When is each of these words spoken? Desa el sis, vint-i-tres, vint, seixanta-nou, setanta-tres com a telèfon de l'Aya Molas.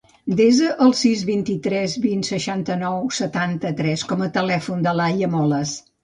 Desa 0.37 0.69
el 0.83 0.93
sis, 0.99 1.19
vint-i-tres, 1.25 1.91
vint, 2.05 2.23
seixanta-nou, 2.29 2.97
setanta-tres 3.17 4.05
com 4.13 4.23
a 4.25 4.31
telèfon 4.39 4.81
de 4.87 4.95
l'Aya 5.01 5.29
Molas. 5.35 5.75